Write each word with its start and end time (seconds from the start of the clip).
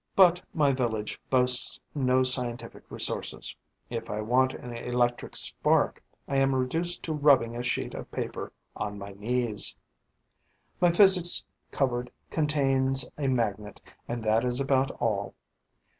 But 0.15 0.41
my 0.51 0.71
village 0.71 1.21
boasts 1.29 1.79
no 1.93 2.23
scientific 2.23 2.81
resources: 2.89 3.55
if 3.87 4.09
I 4.09 4.19
want 4.19 4.51
an 4.55 4.73
electric 4.75 5.35
spark, 5.35 6.01
I 6.27 6.37
am 6.37 6.55
reduced 6.55 7.03
to 7.03 7.13
rubbing 7.13 7.55
a 7.55 7.61
sheet 7.61 7.93
of 7.93 8.09
paper 8.09 8.51
on 8.75 8.97
my 8.97 9.11
knees. 9.11 9.75
My 10.79 10.91
physics 10.91 11.43
cupboard 11.69 12.09
contains 12.31 13.07
a 13.15 13.27
magnet; 13.27 13.79
and 14.07 14.23
that 14.23 14.43
is 14.43 14.59
about 14.59 14.89
all. 14.99 15.35